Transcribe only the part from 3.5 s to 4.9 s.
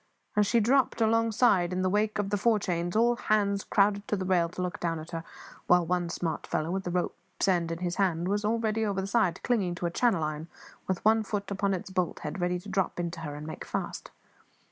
crowded to the rail to look